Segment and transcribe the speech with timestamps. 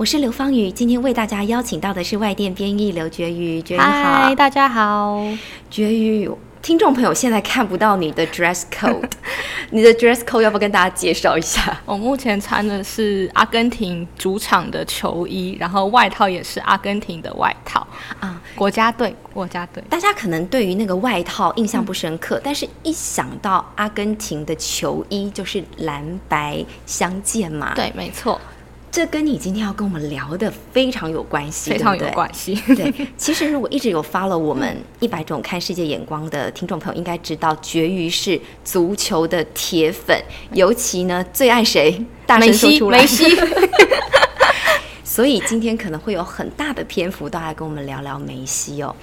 [0.00, 3.60] 我是刘芳宇，今天为大家邀请到的是外电编译刘觉宇。
[3.60, 5.22] 觉宇好，嗨，大家好。
[5.70, 6.26] 觉宇，
[6.62, 9.10] 听众朋友现在看不到你的 dress code，
[9.68, 11.78] 你的 dress code 要不要跟大家介绍一下？
[11.84, 17.86] 我目前穿的是阿根廷主场的球衣，然后外套也是阿根廷的外套
[18.20, 19.84] 啊，国家队，国家队。
[19.90, 28.40] 大家可能对于那个外套印象不深刻，但是一想到阿根廷的球衣就是蓝白相间嘛，对，没错。
[28.90, 32.54] 这跟你今天要跟我们聊的非常有关系，非常有关系。
[32.74, 40.20] 对，其实如果一直有 follow 我们 一百种看世界眼光的听众朋友，应该知道绝鱼是足球的铁粉，
[40.52, 42.04] 尤其呢最爱谁？
[42.26, 43.24] 大声说出来，梅西。
[45.10, 48.94] 所以今天可能会有很大的篇幅都来跟我们聊聊梅西哦。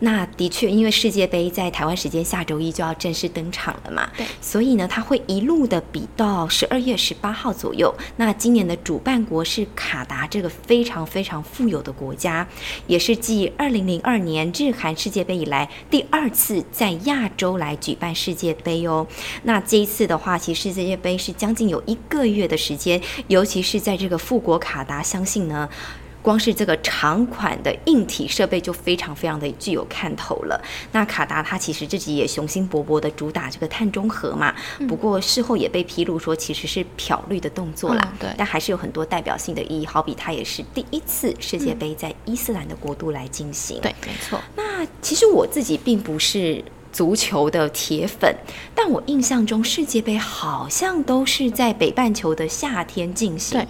[0.00, 7.90] 那的确，因为世界杯在台湾时间下周一就要正式登场了嘛，对，所以呢，他会一路的比到十二月十八号左右。
[8.18, 12.46] 那今年的主办国是卡达这个非常非常富有的国家，
[12.86, 19.06] 也是继二零零二年日韩世界杯以来第二次在亚洲来举办世界杯哦。
[19.44, 25.53] 那这一次的话，其实世界杯是将近有一个月的时间，尤其是在这个富国卡达，相信呢。
[26.22, 30.58] 光是这个长款的硬体设备就非常非常的具有看头了。
[30.92, 34.54] 那卡达它其实自己也雄心勃勃的主打这个碳中和嘛，
[34.88, 38.14] 不过事后也被披露说其实是漂绿的动作啦。
[38.18, 43.78] 对，但还是有很多代表性的意义，好比它也是第一次世界杯在伊斯兰的国度来进行。
[43.82, 44.40] 对，没错。
[44.56, 48.34] 那其实我自己并不是足球的铁粉，
[48.74, 53.60] 但我印象中世界杯好像都是在北半球的夏天进行。
[53.60, 53.68] 对。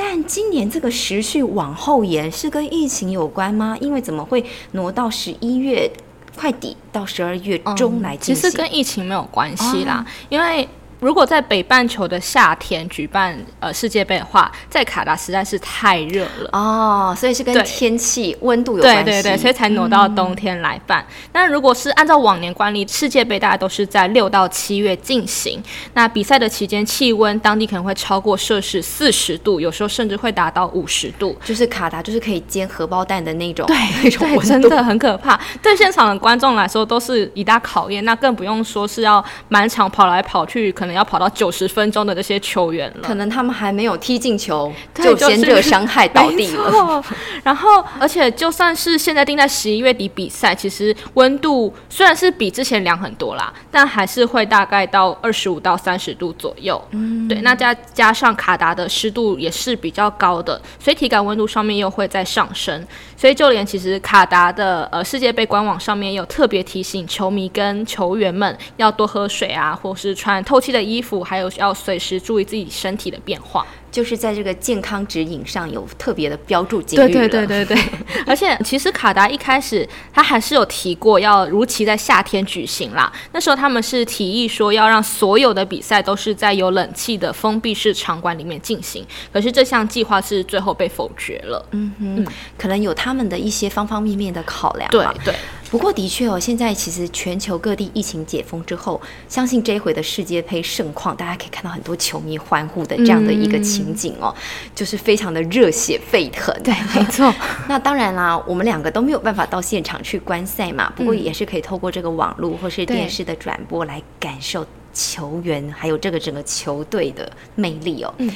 [0.00, 3.76] 但今年这个时序往后延是跟疫情有关吗？
[3.80, 5.90] 因为怎么会挪到十一月
[6.36, 8.36] 快底到十二月中来进行？
[8.36, 10.68] 其实跟疫情没有关系啦，因为。
[11.00, 21.04] 如果在北半球的夏天举办呃世界杯的话，在卡达实在是太热了哦，所以是跟天气温度有关系，对对对，所以才挪到冬天来办。
[21.32, 25.62] 那如果是按照往年惯例，世界杯大家都是在六到七月进行。
[25.94, 35.38] 那比赛的期间，气温当地可能会超过摄氏四十度，有时候甚至会达到五十度，就是卡达就是可以煎荷包蛋的那种，对， 那种温度真的很可怕。
[35.62, 47.02] 对现场的观众来说都是一大考验，那更不用说是要满场跑来跑去，可能要跑到九十分钟的这些球员了，可能他们还没有踢进球，就先热 伤害倒地了。
[47.42, 56.82] 然后，而且就算是现在定在十一月底比赛，其实温度虽然是比之前凉很多啦，但还是会大概到二十五到三十度左右。
[56.90, 62.86] 嗯，对，那加加上卡达的湿度也是比较高的，所以体感温度上面又会再上升。
[63.16, 71.22] 所以就连其实卡达的呃世界杯官网上面有特别提醒球迷跟球员们要多喝水啊，或是穿透气的衣服。
[71.22, 77.76] 还有要随时注意自己身体的变化，就是在这个健康指引上有特别的标注对对对对对，
[78.26, 83.12] 而且其实卡达一开始他还是有提过要如期在夏天举行啦。
[83.32, 91.66] 那时候他们是提议说要让所有的比赛都是在有冷气的封闭式场馆里面进行，可是这项计划是最后被否决了。
[91.72, 94.88] 嗯哼，可能有他们的一些方方面面的考量。
[94.90, 95.34] 对对。
[95.70, 104.34] 不过的确哦，现在其实全球各地疫情解封之后，相信这一回的世界杯盛况，大家可以看到很多球迷欢呼的这样的一个情景哦，
[104.74, 106.54] 就是非常的热血沸腾。
[106.62, 107.32] 对， 没错。
[107.68, 118.14] 那当然啦，我们两个都没有办法到现场去观赛嘛，不过也是可以透过这个网络或是电视的转播来感受球员还有这个整个球队的魅力哦。
[118.18, 118.30] 嗯。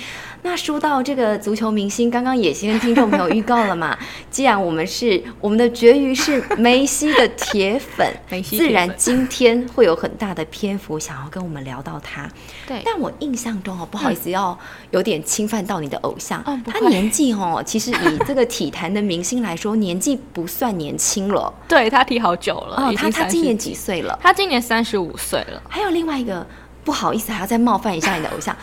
[0.45, 3.97] 那说到这个足球明星，刚刚也先跟听众朋友预告了嘛。
[4.29, 12.29] 既然我们是我们的绝鱼是梅西的铁粉， 梅西自然今天会有很大的篇幅想要跟我们聊到他。
[12.67, 14.59] 对，但我印象中哦，不好意思，要
[14.91, 16.43] 有点侵犯到你的偶像。
[16.67, 21.55] 他年纪哦，其实以这个体坛的明星来说，年纪不算年轻了。
[21.69, 22.77] 对他踢好久了。
[22.77, 24.19] 哦，他他今年几岁了？
[24.21, 25.63] 他今年三十五岁了。
[25.69, 26.45] 还有另外一个，
[26.83, 28.57] 不好意思，还要再冒犯一下你的偶像。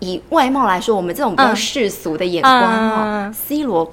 [0.00, 3.92] 以外貌来说，我们这种比较世俗的眼光哈，C 罗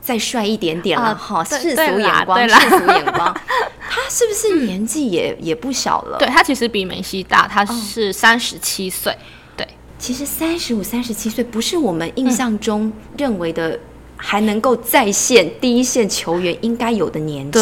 [0.00, 3.34] 再帅一点点了哈，世俗眼光，世俗眼光，
[3.88, 6.18] 他是不是年纪也也不小了？
[6.18, 9.16] 对他其实比梅西大，他是三十七岁。
[9.56, 9.66] 对，
[9.98, 13.78] 其实三十五、三十七岁不是我们印象中认为的。
[14.16, 17.60] 还能够再现第一线球员应该有的年纪。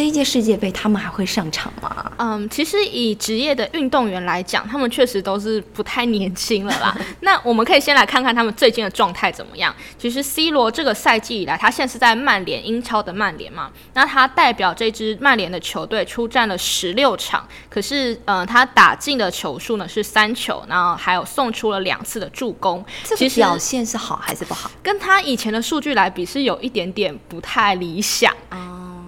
[0.00, 2.10] 这一届世界杯，他们还会上场吗？
[2.16, 6.96] 嗯，其实以职业的运动员来讲，他们确实都是不太年轻了啦。
[7.20, 9.76] 那我们可以先来看看他们最近的状态怎么样。
[9.98, 22.82] 其实 C 罗这个赛季以来，他现在是在曼联英超的曼联嘛，那他代表这支曼联的球队出战了十六场，可是呃，他打进的球数呢是三球，然后还有送出了两次的助攻。
[23.04, 24.70] 其实表现是好还是不好？
[24.82, 28.34] 跟他以前的数据来比，是有一点点不太理想。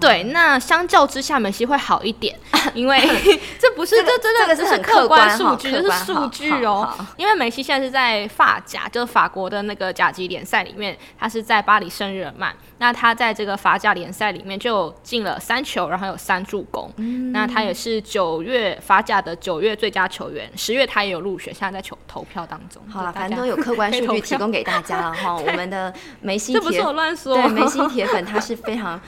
[0.03, 2.37] 对，那相较之下，梅西会好一点，
[2.73, 2.99] 因为
[3.57, 6.93] 这不是这真的这是客观数据，这是数据哦。
[7.17, 12.53] 因为梅西现在是在法甲，就是法国的那个甲级联赛里面，他是在巴黎圣日耳曼。
[12.79, 16.91] 那他在这个法甲联赛里面就进了三球，然后有三助攻。
[17.31, 22.81] 那他也是九月法甲的九月最佳球员，十月他也有入选，现在在球投票当中。
[22.89, 25.35] 好了，反正都有客观数据 提供给大家了哈。
[25.35, 28.99] 我们的梅西，这不是我乱说，对梅西铁粉他是非常。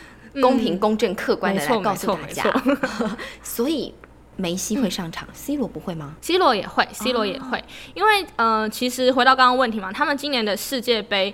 [0.41, 2.63] 公平、公正、客观的来告诉大家，
[3.41, 3.93] 所以
[4.35, 11.33] 梅西会上场，C 罗不会吗？C 罗也会，C 罗也会，因为呃，其实回到刚刚问题嘛，他们今年的世界杯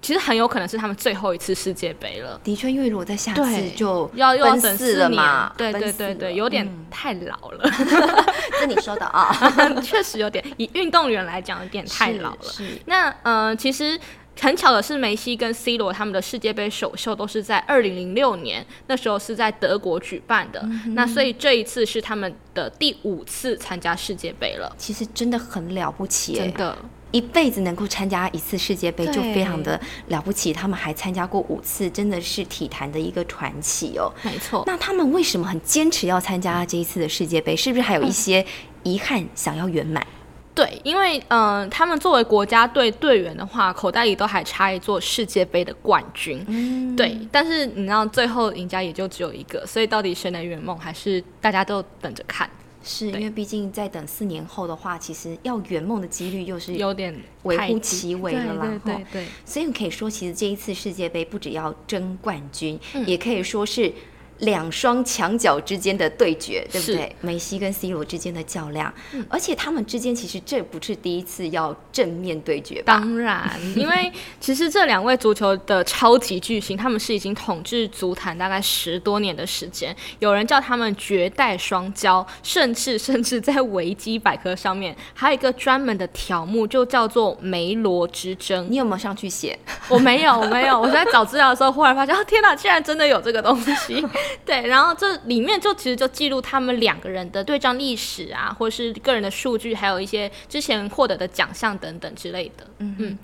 [0.00, 2.40] 其实很有可能是他们最后一次世界杯了。
[2.42, 7.70] 的确，因为如果在下次就要要等四了嘛，对对对对，有点太老了。
[8.58, 9.32] 是你说的啊，
[9.80, 12.38] 确实有点，以运动员来讲，有点太老了。
[12.86, 13.98] 那呃，其实。
[14.40, 20.66] 很巧的是，梅西跟 C 罗他们的世界杯首秀都是在二零零六年，那时候是在德国举办的。
[20.94, 24.74] 那所以这一次是他们的第五次参加世界杯了。
[24.76, 26.76] 其实真的很了不起，真的，
[27.12, 30.52] 一辈子能够参加一次世界杯就非常的了不起。
[30.52, 34.10] 他们还参加过五次，真的是体坛的一个传奇哦。
[34.22, 34.64] 没错。
[34.66, 37.54] 那他们为什么很坚持要参加这一次的世界杯？
[37.54, 38.44] 是不是还有一些
[38.82, 40.04] 遗憾想要圆满？
[40.54, 46.44] 对，因为嗯，他们作为国家队队员的话，口袋里都还差一座世界杯的冠军。
[46.46, 47.18] 嗯，对。
[47.30, 52.48] 但是你知道，最后赢家也就只有一个，所以到底谁能圆梦，还是大家都等着看。
[52.84, 57.14] 是因为毕竟在等四年后的话，其实要圆梦的几率又是有点
[57.44, 58.80] 微乎其微了啦。
[58.84, 59.26] 对对对。
[59.46, 63.90] 所以你可以说，其实这一次世界杯不只要争冠军，也可以说是。
[64.38, 67.14] 两双墙角之间的对决，对不对？
[67.20, 68.92] 梅西跟 C 罗之间的较量，
[69.28, 72.98] 而且他们之间其实这不是第一次要正面对决吧。
[72.98, 79.94] 当然，因为其实这两位足球的超级巨星，他们是已经统治足坛大概十多年的时间。
[80.18, 88.66] 有人叫他们绝代双骄，甚至甚至在维基百科上面还有一个专门的条目，就叫做梅罗之争。
[88.68, 89.56] 你有没有上去写？
[89.88, 90.80] 我没有，我没有。
[90.80, 94.04] 我在找资料的时候，忽然发现，哦天哪，竟然真的有这个东西。
[94.46, 102.66] 对，然后这里面就其实就记录他们两个人的对战历史啊，或是个人的数据，还有一些之前获得的奖项等等之类的。
[102.78, 103.18] 嗯嗯，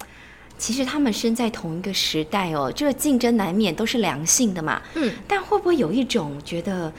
[0.57, 4.81] 其实他们身在同一个时代哦，这个竞争难免都是良性的嘛。
[4.95, 6.93] 嗯，但会不会有一种觉得？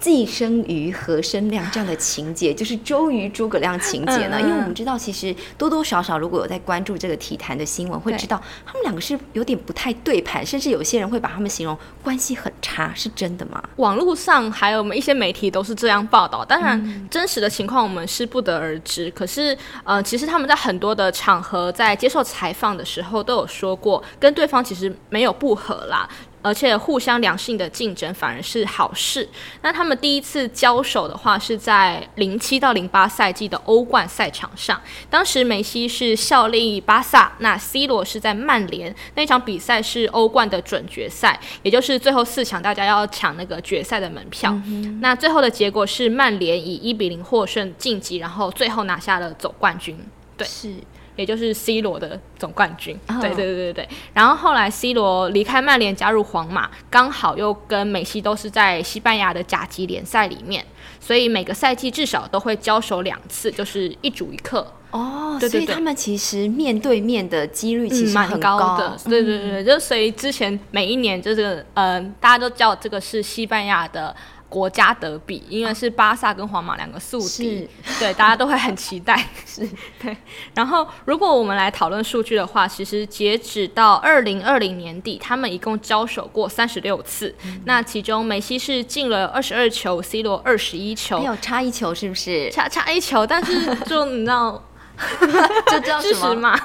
[0.00, 4.40] 寄生于何生亮这样的情节，就是周瑜诸葛亮情节呢？
[4.40, 13.62] 因为我们知道，其实多多少少如果有在关注这个体坛的新闻，会知道他们两个是有点不太对盘，甚至有些人会把他们形容关系很差，是真的吗？
[13.76, 19.10] 网络上还有我们一些媒体都是这样报道，当然真实的情况我们是不得而知。
[19.10, 26.08] 可是，呃，其实他们在很多的场合在接受采访的时候都有说过，跟对方其实没有不和啦。
[26.42, 29.28] 而且互相良性的竞争反而是好事。
[29.62, 38.94] 那他们第一次交手的话是在零七到零八赛季的欧冠赛场上，当时梅西是效力巴萨，那 C 罗是在曼联。
[39.14, 44.58] 那场比赛是欧冠的准决赛，也就是最后四强大家要抢那个决赛的门票。
[45.00, 49.98] 那最后的结果是曼联以一比零获胜晋级，然后最后拿下了总冠军。
[50.36, 50.74] 对，是。
[51.16, 53.88] 也就是 C 罗的总冠军，对对对对对。
[54.14, 60.64] 然后后来 C 罗离开曼联加入皇马，刚好又跟梅西都是在西班牙的甲级联赛里面，
[60.98, 64.66] 所以每个赛季至少都会交手两次，就是一主一客。
[64.90, 68.96] 哦，所以他们其实面对面的几率其实蛮高的。
[69.04, 74.14] 对对对，就所以之前每一年就是呃，大家都叫这个是西班牙的。
[74.50, 77.66] 国家德比，因为是巴萨跟皇马两个宿敌，
[77.98, 79.24] 对，大家都会很期待。
[79.46, 79.66] 是，
[80.02, 80.14] 对。
[80.54, 87.34] 然后，如果我们来讨论数据的话，其实截止到二零二零年底，他们一共交手过三十六次。
[87.64, 92.50] 那其中，梅西是进了二十二球，C 罗二十一球，有差一球是不是？
[92.50, 94.62] 差差一球，但是就你知道。
[95.66, 96.56] 这叫事实嘛？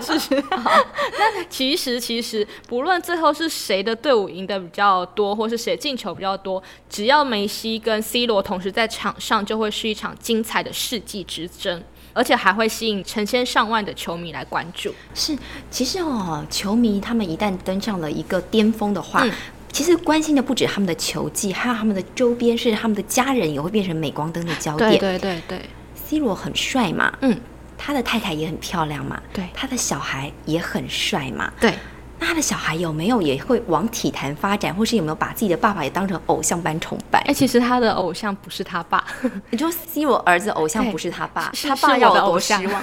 [0.00, 0.34] 事实。
[0.50, 11.82] 那其实其实，不论最后是谁的队伍赢得比较多，或是谁进球比较多，只要梅西跟 C 罗同时在场上，就会是一场精彩的世纪之争。
[12.14, 14.94] 而且还会吸引成千上万的球迷来关注。
[15.14, 15.34] 是，
[15.70, 19.24] 其实哦，球迷他们一旦登上了一个巅峰的话。
[19.24, 19.32] 嗯
[19.72, 24.98] 其实关心的不止他们的球技，还有他们的周边，甚至他们的家人也会变成镁光灯的焦点。
[24.98, 25.62] 对对对
[25.94, 27.40] ，C 罗很帅嘛，嗯，
[27.84, 31.52] 他的太太也很漂亮嘛，对他的小孩也很帅嘛。
[31.60, 31.74] 对。
[32.22, 37.18] 那他的小孩有没有也会往体坛发展，或是有没有把自己的爸爸也当成偶像般崇拜？
[37.26, 39.04] 哎、其实他的偶像不是他爸，
[39.50, 42.80] 你说 C 罗儿子偶像不是他爸，是他爸要多的偶像失望？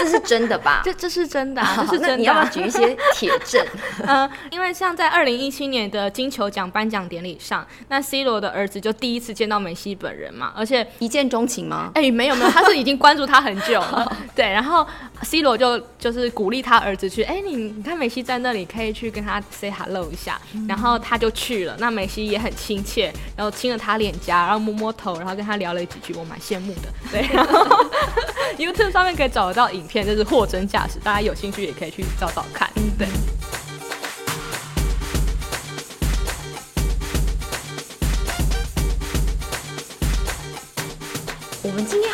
[0.00, 0.80] 这是真的吧？
[0.86, 3.62] 这这是真的、啊，这是真的、你要不要举一些铁证？
[4.06, 11.90] 嗯， 因为像在二零一七年的金球奖颁奖典礼上，那 C 罗的儿子就第一次见到梅西本人嘛，而且一见钟情吗？
[11.94, 14.86] 哎、没有没有，他是已经关注他很久了，对，然后
[15.20, 27.66] C 罗就就是鼓励他儿子去，哎、你你看梅西在那里，可以去跟他 say hello 一下，然后他就去了，那梅西也很亲切，然后亲了他脸颊，然后摸摸头，然后跟他聊了几句，我蛮羡慕的， 对，然后
[28.56, 33.08] YouTube 上面可以找得到影片，就是货真价实，大家有兴趣也可以去找找看，对。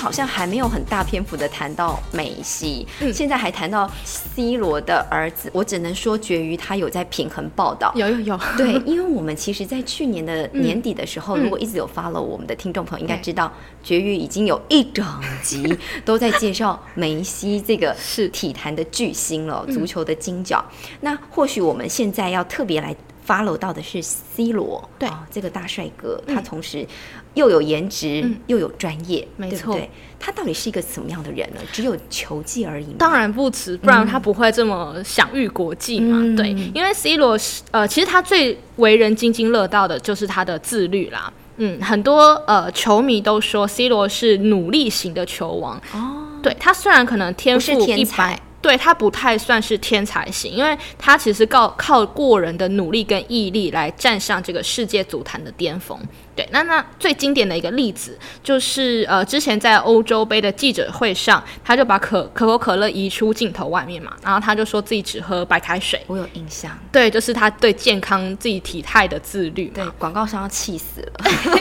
[0.04, 3.10] 好像还没有很大篇幅的谈到梅西，嗯。
[3.10, 7.90] 现在还谈到 C 罗的儿子，我只能说绝于他有在平衡报道。
[7.94, 11.42] 有有有， 对，因为我们其实，在去年的年底的时候，嗯。
[11.44, 13.50] 如果一直有 follow 我们的听众朋友，应该知道，
[13.82, 15.02] 绝育已经有一整
[15.42, 18.30] 集 都在介绍梅西这个是。
[18.34, 20.62] 体坛的巨星了，足球的金角。
[21.02, 22.94] 那或许我们现在要特别来
[23.26, 26.86] follow 到的是 C 罗，对啊这个大帅哥，他同时
[27.34, 29.90] 又有颜值，嗯又有专业，没错对对？
[30.20, 31.60] 他到底是一个什么样的人呢？
[31.72, 32.94] 只有球技而已吗？
[32.98, 36.18] 当然不止，不然他不会这么享誉国际嘛。
[36.20, 41.32] 嗯对，因为 C 罗是呃，其实他最为人津津乐道的就是他的自律啦。
[41.56, 45.80] 嗯，很多呃球迷都说 C 罗是努力型的球王。
[45.92, 56.00] 哦，对他虽然可能天赋一般才，对他不太算是天才型，因为他其实靠靠过人的努力跟毅力来站上这个世界足坛的巅峰。
[56.36, 66.00] 对，那那最经典的一个例子就是呃，之前在欧洲杯的记者会上，他就把可可口可乐移出镜头外面嘛，然后他就说自己只喝白开水。
[66.06, 66.76] 我有印象。
[66.90, 69.72] 对，就是他对健康自己体态的自律嘛。
[69.74, 71.12] 对，广告商要气死了。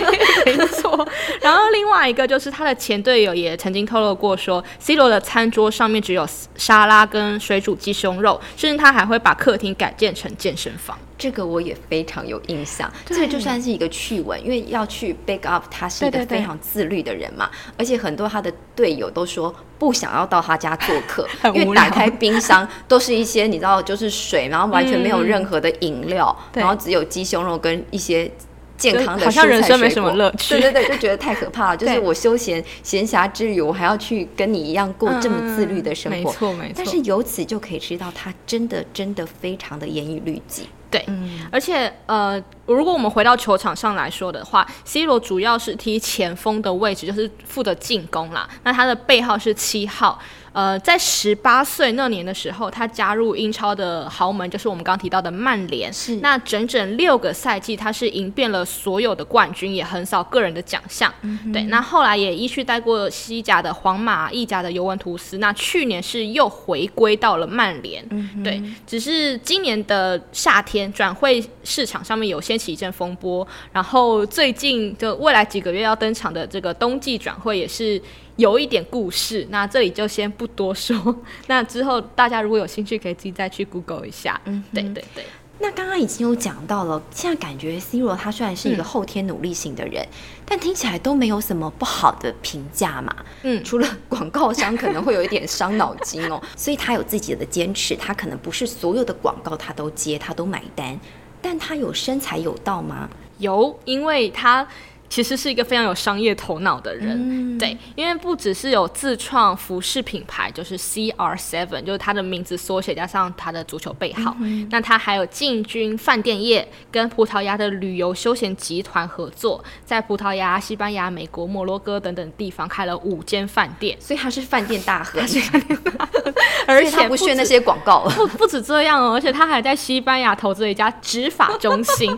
[0.45, 1.07] 没错。
[1.41, 10.97] 然后另外一个就是他的前队友也曾经透露过说，C 罗的餐桌上面只有沙拉跟水煮鸡胸肉，甚至他还会把客厅改建成健身房。
[11.23, 26.59] 这个我也非常有印象，对这个就算是一个趣闻，因为要去 back up，他是一个非常自律的人嘛，而且很多他的队友都说不想要到他家做客 很，因为打开冰箱都是一些你知道就是水，然后完全没有任何的饮料，对。
[26.59, 28.29] 然后只有鸡胸肉跟一些。
[28.75, 31.77] 健康的就好像人生没什么乐趣对对对，就觉得太可怕了。
[31.77, 36.67] 就是我休闲闲暇之余，我还要去跟你一样过这么自律的生活，嗯没错没。
[36.69, 36.73] 错。
[36.75, 40.67] 但是由此就可以知道，他真的真的非常的严以律己。
[40.93, 41.05] 对，
[41.51, 48.47] 而且呃，如果我们回到球场上来说的话，C 罗主要是踢前锋的位置，就是负责进攻啦。
[48.63, 50.19] 那他的背号是七号。
[50.53, 55.91] 呃，在十八岁那年的时候，他加入英超的豪门，就是我们刚刚提到的曼联。
[55.91, 61.11] 是那整整六个赛季，他是赢遍了所有的冠军，也横扫个人的奖项。
[61.51, 65.39] 对，那后来也依序带过西甲的皇马、意甲的尤文图斯。
[65.39, 68.07] 那去年是又回归到了曼联。
[68.43, 77.99] 对，只是今年的夏天转会市场上面有掀起一阵风波，然后最近就未来几个月要登场的这个冬季转会也是
[78.37, 79.47] 有一点故事。
[79.49, 81.15] 那这里就先不多说，
[81.47, 84.39] 那之后大家如果有兴趣，可以自己再去 Google 一下。
[84.45, 85.25] 嗯，对对对。
[85.59, 90.05] 那刚刚已经有讲到了，现在感觉 C 罗他虽然是一个后天努力型的人，
[90.45, 93.15] 但听起来都没有什么不好的评价嘛。
[93.43, 100.99] 嗯除了广告商可能会有一点伤脑筋哦， 所以他有自己的坚持，他可能不是所有的广告他都接，他都买单，
[101.39, 103.07] 但他有身材有道吗？
[103.37, 104.67] 有，因为他
[105.13, 114.35] 其实是一个非常有商业头脑的人，对，因为不只是有自创服饰品牌，就是 CR Seven，就是他的名字缩写加上他的足球背号，
[114.71, 125.21] 那他还有进军饭店业，跟葡萄牙的旅游休闲集团合作，在葡萄牙、西班牙、美国、摩洛哥等等地方开了五间饭店，所以他是饭店大亨，
[126.65, 128.09] 而所以他且不 屑那些广告。
[128.17, 132.17] 不不止这样哦，而且他还在西班牙投资了一家执法中心，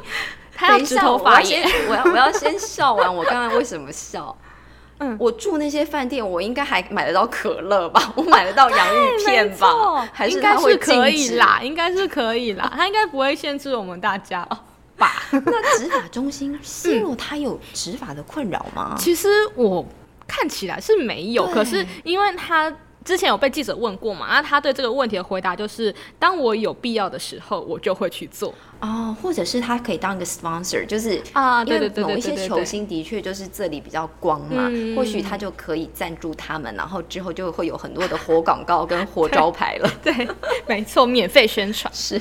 [0.55, 1.89] 他要植等一下，我头发耶要，。
[1.89, 4.35] 我要我要先笑完，我刚刚为什么笑？
[4.99, 8.13] 嗯我住那些饭店，我应该还买得到可乐吧？
[8.15, 10.07] 我买得到洋芋片吧？
[10.13, 11.09] 还应该是他会是可？
[11.09, 14.57] 以啦，应该是可以啦，他应该不会限制我们大家哦
[14.97, 15.21] 吧？
[15.31, 18.95] 那执法中心， C 罗他有执法的困扰吗？
[18.97, 19.85] 其实我。
[20.27, 22.73] 看起来是没有，可是因为他。
[23.05, 24.25] 之前有被记者问过嘛？
[24.27, 29.15] 那他对这个问题的回答就是：当我有必要的时候，我就会去做哦。
[29.21, 39.89] 或者是他可以当一个 sponsor，就是啊，对对对某一些球星的确就是这里比较光嘛，或许他就可以赞助他们，然后之后就会有很多的活广告跟活招牌了。
[40.01, 40.27] 对，
[40.67, 42.19] 没错，免费宣传是。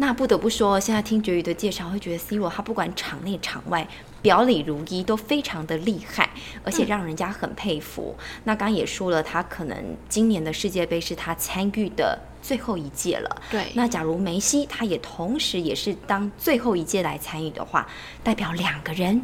[0.00, 3.86] 那不得不说，现在听绝语的介绍，会觉得 C 罗他不管场内场外。
[4.22, 6.28] 表里如一，都非常的厉害，
[6.64, 8.16] 而且让人家很佩服。
[8.44, 13.42] 那刚刚也说了，他可能今年的世界杯是他参与的最后一届了。
[13.50, 13.72] 对。
[13.74, 17.86] 那假如梅西他也同时也是当最后一届来参与的话，
[18.22, 19.22] 代表两个人。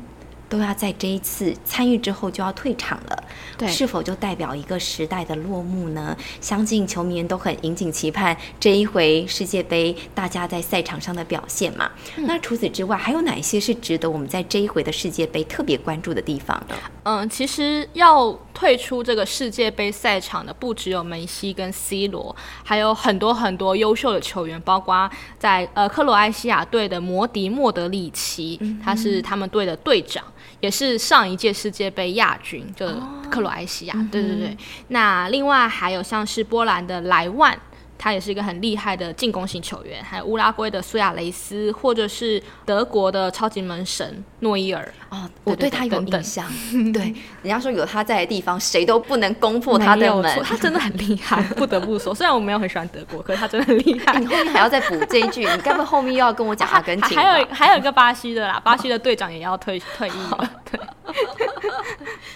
[0.55, 3.25] 都要在这一次参与之后就要退场了，
[3.59, 6.17] 对，是否就代表一个时代的落幕呢？
[6.41, 11.91] 相信球迷们都很引颈期盼这一回世界杯大家在赛场上的表现嘛。
[12.19, 16.77] 那除此之外，还有哪些是值得我们在这一回的世界杯特别关注的地方呢？
[17.03, 30.23] 嗯，其实要退出这个世界杯赛场的不只有梅西跟 C 罗，还有很多很多优秀的球员，包括在呃克罗埃西亚队的摩迪莫德里奇，他是他们队的队长。
[30.61, 32.87] 也是上一届世界杯亚军，就
[33.31, 34.57] 克罗埃西亚，对对对。
[34.89, 37.59] 那另外还有像是波兰的莱万。
[37.97, 44.93] 他也是一个很厉害的进攻型球员，还有乌拉圭的苏亚雷斯，或者是德国的超级门神诺伊尔。
[45.09, 46.47] 哦，我对他有印象。
[46.93, 50.43] 对，人家说有他在的地方，谁都不能攻破他的门。
[50.43, 52.15] 他真的很厉害， 不得不说。
[52.15, 54.19] 虽然我没有很喜欢德国，可是他真的很厉害。
[54.19, 57.17] 你后面还要再补这一句，你该不会后面又要跟我讲阿根廷？
[57.17, 60.51] 还有还有一个巴西的啦，巴西的队长也要退退役了。
[60.71, 60.81] 对。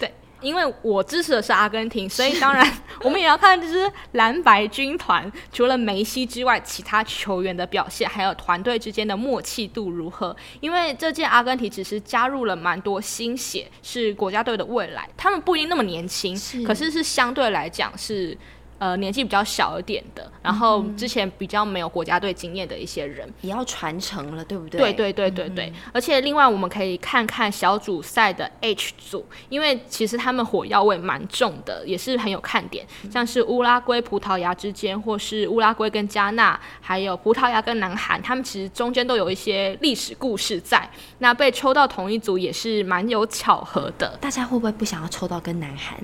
[0.01, 0.13] 对。
[0.41, 2.67] 因为我支持的是阿根廷，所以当然
[3.03, 10.35] 我们也要看这支蓝白军团，除了梅西之外，其他球员的表现，还有团队之间的默契度如何。
[10.61, 15.09] 因为这届阿根廷只是加入了蛮多新血，是国家队的未来。
[15.17, 18.37] 他们不一定那么年轻，可是是相对来讲是。
[18.79, 24.81] 呃，年纪比较小一点的，然后之前比较没有国家队经验的一些人，也要传承了，对不对？
[24.81, 25.73] 对对对对对。
[25.93, 32.87] 而且另外，我们可以看看小组赛的 H 组，因为其实他们火药味蛮重的，也是很有看点。
[33.11, 40.89] 像是乌拉圭、葡萄牙之间，或是乌拉圭跟加纳，还有葡萄牙跟南韩，他们其实中间都有一些历史故事在。
[41.19, 44.17] 那被抽到同一组也是蛮有巧合的。
[44.21, 45.99] 大家会不会不想要抽到跟南韩？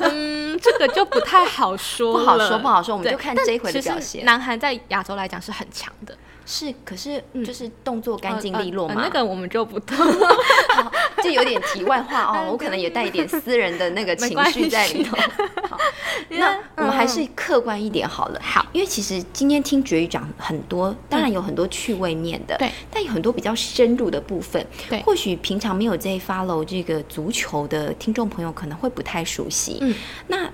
[0.12, 2.12] 嗯，这个就不太好说。
[2.18, 4.24] 不好说，不好说，我们就看这一回的表现。
[4.24, 8.94] 南韩在亚洲来讲是很强的，是，可是就是动作干净利落嘛。
[8.96, 9.96] 那个我们就不懂，
[11.22, 12.48] 就有点题外话哦。
[12.50, 15.16] 我可能也带一点私人的那个情绪在里头。
[15.68, 15.78] 好，
[16.30, 18.40] 那我们还是客观一点好了。
[18.42, 29.78] 好，因为其实今天听绝语讲很多，当然有很多趣味面的，对，但有很多比较深入的部分，对，或许平常没有在 follow 这个足球的听众朋友可能会不太熟悉。
[29.80, 29.94] 嗯，
[30.26, 30.50] 那。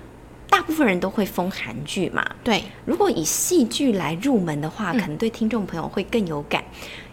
[0.57, 2.25] 大部分人都会封韩剧嘛？
[2.43, 2.63] 对。
[2.87, 6.65] 如果以戏剧来入门的话，可能对听众朋友会更有感。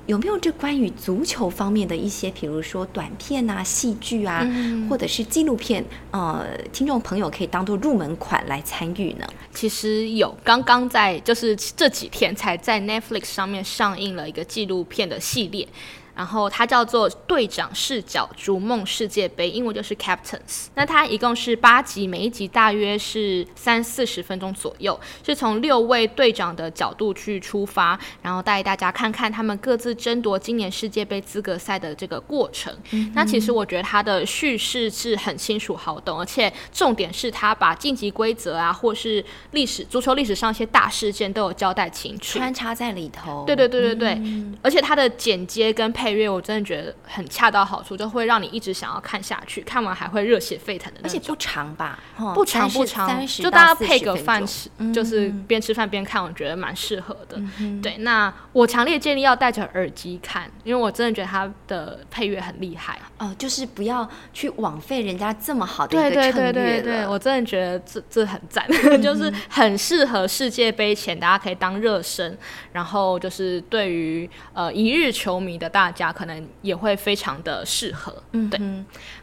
[0.06, 4.50] 有没有这关于足球方面的一些，比如说短片啊、戏剧啊，
[4.90, 5.84] 或者是纪录片？
[6.12, 9.28] 呃，听众朋友可以当做入门款来参与呢？
[9.54, 15.68] 其实有，刚刚在就是这几天才在 Netflix 上面上映了一个纪录片的系列。
[16.16, 20.68] 然后它叫做队长视角逐梦世界杯，英文就是 Captains。
[20.76, 32.72] 那它一共是八集，每一集大约是三四十分钟左右，是从六位队长的角度去出发，然后带大家看看他们各自争夺今年世界杯资格赛的这个过程。
[33.16, 43.44] 那其实我觉得它的叙事是很清楚好懂，而且重点是它把晋级规则啊，或是历史足球历史上一些大事件都有交代清楚，穿插在里头。
[43.48, 44.22] 对对对对对，
[44.62, 46.03] 而且它的剪接跟配。
[46.04, 51.98] 配乐我真的觉得很恰到好处，就会让你一直想要看下去，看完还会热血沸腾的而且不长吧？
[52.36, 57.42] 不长不长，就大家配个饭吃，就是边吃饭边看，我觉得蛮适合的。
[57.82, 63.00] 对，那我强烈建议要戴着耳机看，因为我真的觉得它的配乐很厉害。
[63.18, 68.68] 哦，就是不要去枉费人家这么好的一个衬乐我真的觉得这这很赞，
[69.02, 72.38] 就是很适合世界杯前，大家可以当热身，
[72.74, 75.93] 然后就是对于呃一日球迷的大。
[75.94, 78.60] 家可能也会非常的适合，嗯，对。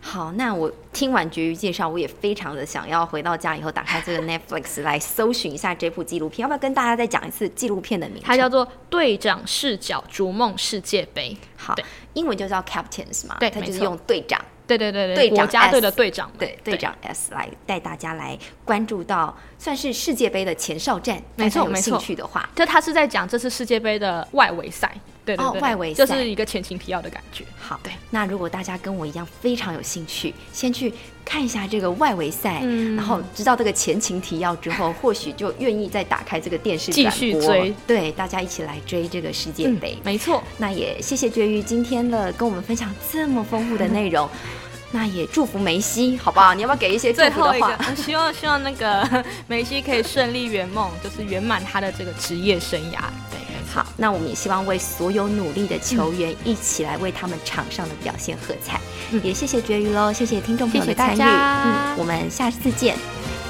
[0.00, 6.42] 好，那我听完绝育介绍，我也非常的想要回到家以后打开这个 Netflix 来搜寻一下这部纪录片。
[6.42, 8.22] 要不要跟大家再讲一次纪录片的名字？
[8.24, 11.36] 它叫做《队长视角逐梦世界杯》。
[11.56, 11.74] 好，
[12.14, 14.40] 英文就叫 Captains 嘛，对，它就是用队长。
[14.66, 21.20] 对对对对，国家队的队长，对队长 S 来带大家来关注到，算是世界杯的前哨战。
[21.34, 24.96] 没错没错，兴趣的话，就他是在讲这次世界杯的外围赛。
[25.36, 27.44] 对对对，哦外围赛就是一个前情提要的感觉。
[27.58, 27.92] 好，对。
[28.10, 30.92] 那如果大家跟我一样非常有兴趣，先去
[31.24, 39.96] 看一下这个外围赛，嗯然后知道这个前情提要之后，或许就愿意再打开这个电视继续追，对，大家一起来追这个世界嗯杯。
[40.04, 44.28] 没错，那也谢谢绝育今天的跟我们分享这么丰富的内容。
[44.92, 46.52] 那也祝福梅西，好不好？
[46.52, 47.78] 你要不要给一些祝福的话？
[47.94, 52.98] 希望希望那个 梅西可以顺利圆梦，就是圆满他的这个职业生涯。
[53.72, 58.80] 好，那我们也希望为所有努力的球员一起来为他们场上的表现喝彩。
[59.12, 61.18] 嗯也谢谢绝鱼喽，谢谢听众朋友的参与。
[61.18, 62.96] 家嗯，我们下次见，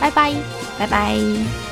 [0.00, 0.35] 拜拜。
[0.78, 1.69] 拜拜。